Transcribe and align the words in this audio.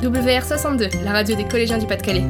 WR62, 0.00 1.04
la 1.04 1.12
radio 1.12 1.36
des 1.36 1.46
collégiens 1.46 1.76
du 1.76 1.86
Pas-de-Calais. 1.86 2.24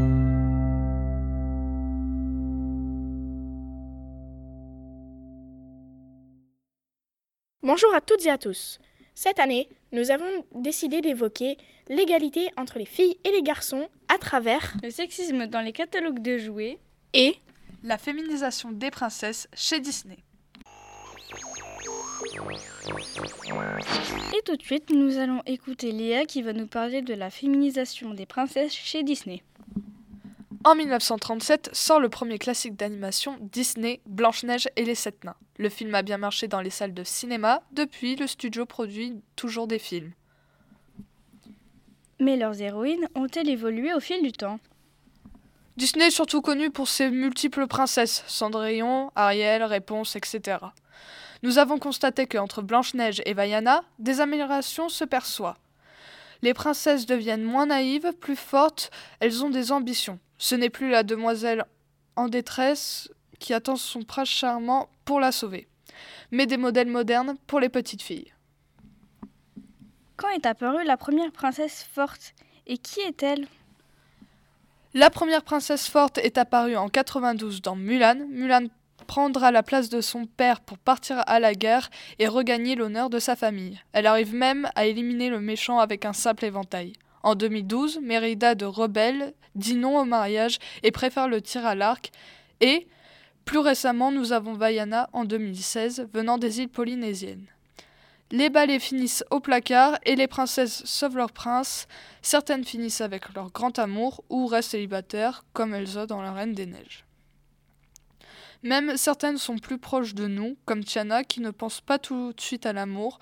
Bonjour 7.63 7.95
à 7.95 8.01
toutes 8.01 8.27
et 8.27 8.31
à 8.31 8.39
tous. 8.39 8.81
Cette 9.15 9.39
année, 9.39 9.69
nous 9.93 10.11
avons 10.11 10.45
décidé 10.53 11.01
d'évoquer 11.01 11.59
l'égalité 11.89 12.51
entre 12.57 12.81
les 12.81 12.85
filles 12.85 13.17
et 13.23 13.31
les 13.31 13.43
garçons 13.43 13.89
à 14.09 14.19
travers 14.19 14.75
le 14.83 14.91
sexisme 14.91 15.47
dans 15.47 15.61
les 15.61 15.73
catalogues 15.73 16.23
de 16.23 16.39
jouets 16.39 16.81
et 17.15 17.37
la 17.85 17.99
féminisation 17.99 18.73
des 18.73 18.91
princesses 18.91 19.47
chez 19.55 19.79
Disney. 19.79 20.19
Et 24.33 24.43
tout 24.43 24.57
de 24.57 24.63
suite, 24.63 24.91
nous 24.91 25.19
allons 25.19 25.43
écouter 25.45 25.91
Léa 25.91 26.25
qui 26.25 26.43
va 26.43 26.53
nous 26.53 26.69
parler 26.69 27.03
de 27.03 27.15
la 27.15 27.31
féminisation 27.31 28.15
des 28.15 28.27
princesses 28.27 28.73
chez 28.73 29.03
Disney. 29.03 29.43
En 30.63 30.75
1937 30.75 31.71
sort 31.73 32.01
le 32.01 32.09
premier 32.09 32.39
classique 32.39 32.77
d'animation 32.77 33.39
Disney, 33.41 34.01
Blanche-Neige 34.07 34.69
et 34.77 34.85
les 34.85 34.95
Sept 34.95 35.25
Nains. 35.25 35.37
Le 35.57 35.69
film 35.69 35.95
a 35.95 36.03
bien 36.03 36.19
marché 36.19 36.49
dans 36.49 36.61
les 36.61 36.71
salles 36.71 36.95
de 36.95 37.03
cinéma, 37.03 37.63
depuis 37.73 38.15
le 38.15 38.27
studio 38.27 38.67
produit 38.67 39.15
toujours 39.37 39.67
des 39.67 39.79
films. 39.79 40.13
Mais 42.21 42.37
leurs 42.37 42.61
héroïnes 42.61 43.09
ont-elles 43.15 43.49
évolué 43.49 43.95
au 43.95 44.01
fil 44.01 44.23
du 44.23 44.33
temps? 44.33 44.61
Disney 45.77 46.09
est 46.09 46.11
surtout 46.11 46.43
connu 46.43 46.71
pour 46.71 46.89
ses 46.89 47.11
multiples 47.11 47.67
princesses, 47.67 48.23
Cendrillon, 48.27 49.11
Ariel, 49.17 49.65
Réponse, 49.65 50.15
etc. 50.15 50.59
Nous 51.43 51.59
avons 51.59 51.79
constaté 51.79 52.27
qu'entre 52.27 52.63
Blanche-Neige 52.63 53.23
et 53.25 53.35
Vaiana, 53.35 53.83
des 53.99 54.21
améliorations 54.21 54.89
se 54.89 55.05
perçoivent. 55.05 55.59
Les 56.43 56.55
princesses 56.55 57.07
deviennent 57.07 57.43
moins 57.43 57.67
naïves, 57.67 58.13
plus 58.21 58.37
fortes, 58.37 58.91
elles 59.21 59.45
ont 59.45 59.51
des 59.51 59.73
ambitions. 59.73 60.19
Ce 60.39 60.55
n'est 60.55 60.71
plus 60.71 60.91
la 60.91 61.03
demoiselle 61.03 61.65
en 62.17 62.29
détresse 62.29 63.11
qui 63.39 63.55
attend 63.55 63.77
son 63.77 64.03
prince 64.03 64.29
charmant 64.29 64.89
pour 65.05 65.21
la 65.21 65.33
sauver, 65.33 65.69
mais 66.31 66.47
des 66.47 66.57
modèles 66.57 66.89
modernes 66.89 67.37
pour 67.47 67.61
les 67.61 67.69
petites 67.69 68.03
filles. 68.03 68.33
Quand 70.17 70.29
est 70.29 70.47
apparue 70.47 70.85
la 70.85 70.97
première 70.97 71.33
princesse 71.33 71.87
forte 71.95 72.35
et 72.67 72.77
qui 72.77 73.01
est-elle? 73.01 73.49
La 74.93 75.09
première 75.09 75.43
princesse 75.43 75.89
forte 75.89 76.19
est 76.19 76.37
apparue 76.37 76.77
en 76.77 76.89
92 76.89 77.63
dans 77.63 77.77
Mulan. 77.77 78.27
Mulan 78.29 78.67
prendra 79.11 79.51
la 79.51 79.65
place 79.65 79.89
de 79.89 80.01
son 80.01 80.25
père 80.25 80.61
pour 80.61 80.79
partir 80.79 81.25
à 81.27 81.41
la 81.41 81.53
guerre 81.53 81.91
et 82.21 82.29
regagner 82.29 82.77
l'honneur 82.77 83.11
de 83.11 83.19
sa 83.19 83.35
famille. 83.35 83.81
Elle 83.93 84.07
arrive 84.07 84.37
même 84.37 84.71
à 84.77 84.87
éliminer 84.87 85.31
le 85.31 85.41
méchant 85.41 85.81
avec 85.81 86.05
un 86.05 86.13
simple 86.13 86.45
éventail. 86.45 86.93
En 87.25 87.35
2012, 87.35 87.99
Mérida 88.01 88.55
de 88.55 88.67
Rebelle 88.67 89.35
dit 89.57 89.75
non 89.75 89.99
au 89.99 90.05
mariage 90.05 90.59
et 90.85 90.93
préfère 90.93 91.27
le 91.27 91.43
tir 91.43 91.67
à 91.67 91.75
l'arc. 91.75 92.13
Et, 92.61 92.87
plus 93.45 93.59
récemment, 93.59 94.13
nous 94.13 94.33
avons 94.33 94.53
Vaiana 94.53 95.11
en 95.13 95.25
2016, 95.25 96.07
venant 96.15 96.39
des 96.39 96.61
îles 96.61 96.69
polynésiennes. 96.69 97.49
Les 98.31 98.49
ballets 98.49 98.79
finissent 98.79 99.25
au 99.33 99.41
placard 99.41 99.99
et 100.05 100.15
les 100.15 100.29
princesses 100.29 100.85
sauvent 100.85 101.17
leur 101.17 101.33
prince. 101.33 101.89
Certaines 102.23 102.65
finissent 102.65 103.01
avec 103.01 103.35
leur 103.35 103.51
grand 103.51 103.77
amour 103.81 104.23
ou 104.31 104.47
restent 104.47 104.71
célibataires, 104.71 105.43
comme 105.53 105.75
Elsa 105.75 106.07
dans 106.07 106.23
La 106.23 106.33
Reine 106.33 106.55
des 106.55 106.67
Neiges. 106.67 107.05
Même 108.63 108.97
certaines 108.97 109.39
sont 109.39 109.59
plus 109.59 109.79
proches 109.79 110.15
de 110.15 110.27
nous, 110.27 110.57
comme 110.67 110.85
Tiana 110.85 111.25
qui 111.25 111.41
ne 111.41 111.51
pense 111.51 111.81
pas 111.81 111.99
tout 111.99 112.33
de 112.33 112.41
suite 112.41 112.67
à 112.67 112.73
l'amour, 112.73 113.19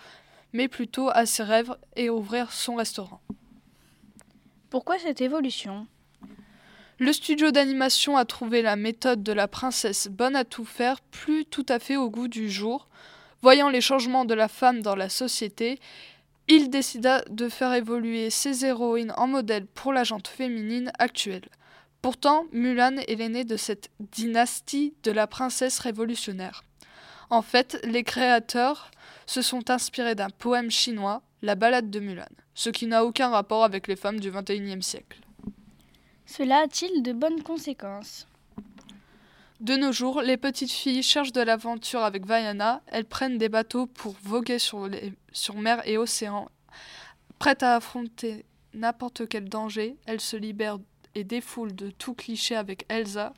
mais 0.52 0.68
plutôt 0.68 1.10
à 1.10 1.26
ses 1.26 1.42
rêves 1.42 1.76
et 1.96 2.10
ouvrir 2.10 2.52
son 2.52 2.74
restaurant. 2.74 3.20
Pourquoi 4.70 4.98
cette 4.98 5.20
évolution? 5.20 5.86
Le 6.98 7.12
studio 7.12 7.52
d'animation 7.52 8.16
a 8.16 8.24
trouvé 8.24 8.60
la 8.60 8.74
méthode 8.74 9.22
de 9.22 9.32
la 9.32 9.46
princesse 9.46 10.08
bonne 10.08 10.34
à 10.34 10.44
tout 10.44 10.64
faire 10.64 11.00
plus 11.00 11.44
tout 11.44 11.66
à 11.68 11.78
fait 11.78 11.96
au 11.96 12.10
goût 12.10 12.26
du 12.26 12.50
jour. 12.50 12.88
Voyant 13.40 13.68
les 13.68 13.80
changements 13.80 14.24
de 14.24 14.34
la 14.34 14.48
femme 14.48 14.82
dans 14.82 14.96
la 14.96 15.08
société, 15.08 15.78
il 16.48 16.70
décida 16.70 17.22
de 17.30 17.48
faire 17.48 17.72
évoluer 17.74 18.30
ses 18.30 18.64
héroïnes 18.64 19.14
en 19.16 19.28
modèle 19.28 19.66
pour 19.66 19.92
la 19.92 20.02
jante 20.02 20.26
féminine 20.26 20.90
actuelle. 20.98 21.48
Pourtant, 22.02 22.44
Mulan 22.52 22.96
est 22.96 23.16
l'aînée 23.16 23.44
de 23.44 23.56
cette 23.56 23.90
dynastie 23.98 24.94
de 25.02 25.10
la 25.10 25.26
princesse 25.26 25.78
révolutionnaire. 25.80 26.62
En 27.30 27.42
fait, 27.42 27.78
les 27.84 28.04
créateurs 28.04 28.90
se 29.26 29.42
sont 29.42 29.70
inspirés 29.70 30.14
d'un 30.14 30.30
poème 30.30 30.70
chinois, 30.70 31.22
la 31.42 31.54
ballade 31.54 31.90
de 31.90 32.00
Mulan, 32.00 32.28
ce 32.54 32.70
qui 32.70 32.86
n'a 32.86 33.04
aucun 33.04 33.28
rapport 33.28 33.64
avec 33.64 33.86
les 33.88 33.96
femmes 33.96 34.20
du 34.20 34.30
XXIe 34.30 34.82
siècle. 34.82 35.20
Cela 36.24 36.60
a-t-il 36.60 37.02
de 37.02 37.12
bonnes 37.12 37.42
conséquences? 37.42 38.26
De 39.60 39.74
nos 39.74 39.90
jours, 39.90 40.22
les 40.22 40.36
petites 40.36 40.70
filles 40.70 41.02
cherchent 41.02 41.32
de 41.32 41.40
l'aventure 41.40 42.04
avec 42.04 42.24
Vaiana, 42.24 42.80
elles 42.86 43.04
prennent 43.04 43.38
des 43.38 43.48
bateaux 43.48 43.86
pour 43.86 44.14
voguer 44.22 44.60
sur, 44.60 44.86
les, 44.86 45.12
sur 45.32 45.56
mer 45.56 45.82
et 45.84 45.98
océan. 45.98 46.48
Prêtes 47.40 47.64
à 47.64 47.74
affronter 47.74 48.44
n'importe 48.72 49.28
quel 49.28 49.48
danger, 49.48 49.96
elles 50.06 50.20
se 50.20 50.36
libèrent 50.36 50.78
et 51.14 51.24
défoule 51.24 51.74
de 51.74 51.90
tout 51.90 52.14
cliché 52.14 52.56
avec 52.56 52.84
Elsa, 52.88 53.32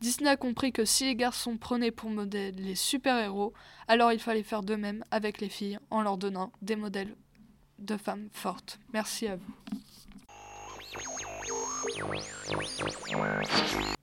Disney 0.00 0.28
a 0.28 0.36
compris 0.36 0.72
que 0.72 0.84
si 0.84 1.04
les 1.04 1.16
garçons 1.16 1.56
prenaient 1.56 1.90
pour 1.90 2.10
modèle 2.10 2.54
les 2.56 2.74
super-héros, 2.74 3.54
alors 3.88 4.12
il 4.12 4.18
fallait 4.18 4.42
faire 4.42 4.62
de 4.62 4.74
même 4.74 5.04
avec 5.10 5.40
les 5.40 5.48
filles 5.48 5.78
en 5.90 6.02
leur 6.02 6.18
donnant 6.18 6.52
des 6.62 6.76
modèles 6.76 7.14
de 7.78 7.96
femmes 7.96 8.28
fortes. 8.32 8.78
Merci 8.92 9.28
à 9.28 9.36
vous. 9.36 9.54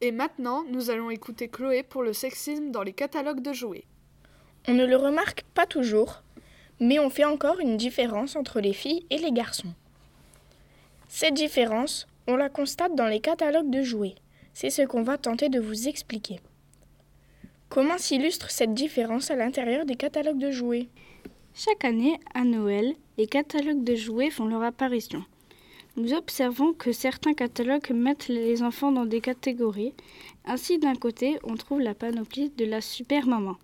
Et 0.01 0.11
maintenant, 0.11 0.63
nous 0.69 0.89
allons 0.89 1.09
écouter 1.09 1.47
Chloé 1.47 1.83
pour 1.83 2.03
le 2.03 2.13
sexisme 2.13 2.71
dans 2.71 2.83
les 2.83 2.93
catalogues 2.93 3.41
de 3.41 3.53
jouets. 3.53 3.85
On 4.67 4.73
ne 4.73 4.85
le 4.85 4.95
remarque 4.95 5.43
pas 5.53 5.65
toujours, 5.65 6.23
mais 6.79 6.99
on 6.99 7.09
fait 7.09 7.25
encore 7.25 7.59
une 7.59 7.77
différence 7.77 8.35
entre 8.35 8.59
les 8.59 8.73
filles 8.73 9.05
et 9.09 9.17
les 9.17 9.31
garçons. 9.31 9.73
Cette 11.07 11.33
différence, 11.33 12.07
on 12.27 12.35
la 12.35 12.49
constate 12.49 12.95
dans 12.95 13.07
les 13.07 13.19
catalogues 13.19 13.69
de 13.69 13.81
jouets. 13.81 14.15
C'est 14.53 14.69
ce 14.69 14.81
qu'on 14.83 15.03
va 15.03 15.17
tenter 15.17 15.49
de 15.49 15.59
vous 15.59 15.87
expliquer. 15.87 16.39
Comment 17.69 17.97
s'illustre 17.97 18.51
cette 18.51 18.73
différence 18.73 19.31
à 19.31 19.35
l'intérieur 19.35 19.85
des 19.85 19.95
catalogues 19.95 20.39
de 20.39 20.51
jouets? 20.51 20.89
Chaque 21.53 21.85
année, 21.85 22.19
à 22.33 22.43
Noël, 22.43 22.95
les 23.17 23.27
catalogues 23.27 23.83
de 23.83 23.95
jouets 23.95 24.29
font 24.29 24.45
leur 24.45 24.63
apparition. 24.63 25.23
Nous 25.97 26.13
observons 26.13 26.71
que 26.71 26.93
certains 26.93 27.33
catalogues 27.33 27.91
mettent 27.91 28.29
les 28.29 28.63
enfants 28.63 28.93
dans 28.93 29.05
des 29.05 29.19
catégories. 29.19 29.93
Ainsi, 30.45 30.79
d'un 30.79 30.95
côté, 30.95 31.37
on 31.43 31.55
trouve 31.55 31.81
la 31.81 31.93
panoplie 31.93 32.49
de 32.49 32.63
la 32.63 32.79
super 32.79 33.27
maman, 33.27 33.57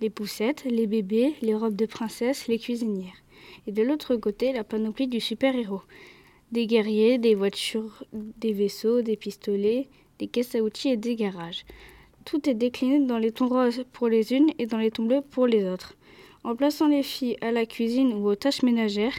les 0.00 0.10
poussettes, 0.10 0.64
les 0.64 0.86
bébés, 0.86 1.34
les 1.42 1.56
robes 1.56 1.74
de 1.74 1.86
princesse, 1.86 2.46
les 2.46 2.60
cuisinières. 2.60 3.16
Et 3.66 3.72
de 3.72 3.82
l'autre 3.82 4.14
côté, 4.14 4.52
la 4.52 4.62
panoplie 4.62 5.08
du 5.08 5.18
super-héros, 5.18 5.82
des 6.52 6.66
guerriers, 6.66 7.18
des 7.18 7.34
voitures, 7.34 8.04
des 8.12 8.52
vaisseaux, 8.52 9.00
des 9.00 9.16
pistolets, 9.16 9.88
des 10.18 10.28
caisses 10.28 10.54
à 10.54 10.62
outils 10.62 10.90
et 10.90 10.96
des 10.98 11.16
garages. 11.16 11.64
Tout 12.26 12.48
est 12.48 12.54
décliné 12.54 13.00
dans 13.00 13.18
les 13.18 13.32
tons 13.32 13.48
roses 13.48 13.84
pour 13.92 14.08
les 14.08 14.32
unes 14.34 14.50
et 14.58 14.66
dans 14.66 14.78
les 14.78 14.90
tons 14.90 15.06
bleus 15.06 15.22
pour 15.22 15.46
les 15.46 15.64
autres. 15.64 15.96
En 16.44 16.54
plaçant 16.54 16.88
les 16.88 17.02
filles 17.02 17.38
à 17.40 17.52
la 17.52 17.66
cuisine 17.66 18.12
ou 18.12 18.28
aux 18.28 18.34
tâches 18.34 18.62
ménagères 18.62 19.16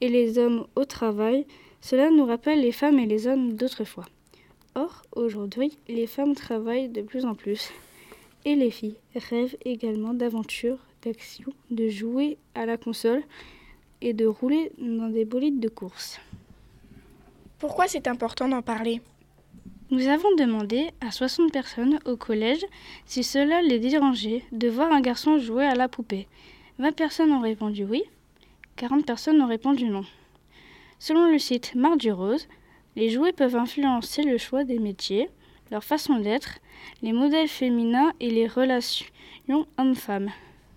et 0.00 0.08
les 0.08 0.38
hommes 0.38 0.66
au 0.74 0.84
travail, 0.84 1.46
cela 1.80 2.10
nous 2.10 2.26
rappelle 2.26 2.60
les 2.60 2.72
femmes 2.72 2.98
et 2.98 3.06
les 3.06 3.28
hommes 3.28 3.52
d'autrefois. 3.52 4.06
Or, 4.74 5.02
aujourd'hui, 5.14 5.78
les 5.88 6.06
femmes 6.06 6.34
travaillent 6.34 6.88
de 6.88 7.00
plus 7.00 7.24
en 7.24 7.34
plus 7.34 7.70
et 8.44 8.56
les 8.56 8.70
filles 8.70 8.96
rêvent 9.14 9.56
également 9.64 10.14
d'aventure, 10.14 10.78
d'action, 11.02 11.52
de 11.70 11.88
jouer 11.88 12.38
à 12.54 12.66
la 12.66 12.76
console 12.76 13.22
et 14.00 14.12
de 14.12 14.26
rouler 14.26 14.72
dans 14.78 15.08
des 15.08 15.24
bolides 15.24 15.60
de 15.60 15.68
course. 15.68 16.18
Pourquoi 17.58 17.88
c'est 17.88 18.06
important 18.06 18.48
d'en 18.48 18.60
parler? 18.60 19.00
Nous 19.90 20.08
avons 20.08 20.34
demandé 20.36 20.90
à 21.00 21.10
60 21.10 21.50
personnes 21.50 21.98
au 22.04 22.16
collège 22.16 22.66
si 23.06 23.24
cela 23.24 23.62
les 23.62 23.78
dérangeait 23.78 24.42
de 24.52 24.68
voir 24.68 24.92
un 24.92 25.00
garçon 25.00 25.38
jouer 25.38 25.64
à 25.64 25.74
la 25.74 25.88
poupée. 25.88 26.28
20 26.78 26.92
personnes 26.92 27.32
ont 27.32 27.40
répondu 27.40 27.84
oui, 27.84 28.02
40 28.76 29.06
personnes 29.06 29.40
ont 29.40 29.46
répondu 29.46 29.86
non. 29.86 30.04
Selon 30.98 31.32
le 31.32 31.38
site 31.38 31.74
Mardi 31.74 32.10
Rose, 32.10 32.46
les 32.94 33.08
jouets 33.08 33.32
peuvent 33.32 33.56
influencer 33.56 34.22
le 34.22 34.36
choix 34.36 34.64
des 34.64 34.78
métiers, 34.78 35.30
leur 35.70 35.82
façon 35.82 36.18
d'être, 36.18 36.58
les 37.00 37.12
modèles 37.14 37.48
féminins 37.48 38.12
et 38.20 38.28
les 38.28 38.48
relations 38.48 39.06
hommes-femmes. 39.78 40.30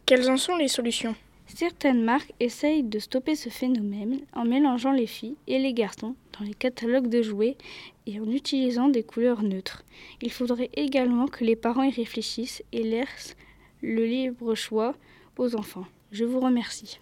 Quelles 0.06 0.30
en 0.30 0.38
sont 0.38 0.56
les 0.56 0.70
solutions? 0.70 1.16
Certaines 1.46 2.04
marques 2.04 2.32
essayent 2.40 2.84
de 2.84 3.00
stopper 3.00 3.36
ce 3.36 3.50
phénomène 3.50 4.22
en 4.34 4.46
mélangeant 4.46 4.94
les 4.94 5.08
filles 5.08 5.36
et 5.48 5.60
les 5.60 5.74
garçons 5.74 6.16
les 6.44 6.54
catalogues 6.54 7.10
de 7.10 7.22
jouets 7.22 7.58
et 8.06 8.20
en 8.20 8.30
utilisant 8.30 8.88
des 8.88 9.04
couleurs 9.04 9.44
neutres. 9.44 9.84
Il 10.22 10.32
faudrait 10.32 10.70
également 10.74 11.28
que 11.28 11.44
les 11.44 11.56
parents 11.56 11.84
y 11.84 11.92
réfléchissent 11.92 12.64
et 12.72 12.84
laissent 12.84 13.36
le 13.82 14.06
libre 14.06 14.56
choix 14.56 14.96
aux 15.38 15.56
enfants. 15.56 15.86
Je 16.12 16.26
vous 16.26 16.40
remercie. 16.40 17.00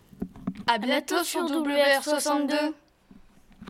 À 0.67 0.77
bientôt 0.77 1.23
sur 1.23 1.45
WR62. 1.45 2.73